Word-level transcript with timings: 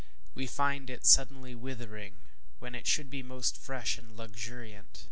We 0.33 0.47
find 0.47 0.89
it 0.89 1.05
suddenly 1.05 1.53
withering, 1.53 2.21
when 2.57 2.73
it 2.73 2.87
should 2.87 3.11
be 3.11 3.21
most 3.21 3.55
fresh 3.55 3.99
and 3.99 4.17
luxuriant. 4.17 4.97